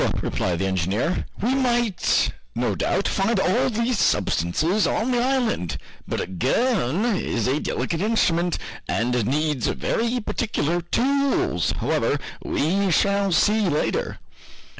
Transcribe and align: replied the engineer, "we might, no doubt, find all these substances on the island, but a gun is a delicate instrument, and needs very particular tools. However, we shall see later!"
replied 0.23 0.57
the 0.57 0.65
engineer, 0.65 1.27
"we 1.43 1.53
might, 1.53 2.31
no 2.55 2.73
doubt, 2.73 3.07
find 3.07 3.39
all 3.39 3.69
these 3.69 3.99
substances 3.99 4.87
on 4.87 5.11
the 5.11 5.21
island, 5.23 5.77
but 6.07 6.19
a 6.19 6.25
gun 6.25 7.15
is 7.15 7.45
a 7.45 7.59
delicate 7.59 8.01
instrument, 8.01 8.57
and 8.87 9.27
needs 9.27 9.67
very 9.67 10.19
particular 10.19 10.81
tools. 10.81 11.73
However, 11.79 12.19
we 12.43 12.89
shall 12.89 13.31
see 13.31 13.69
later!" 13.69 14.17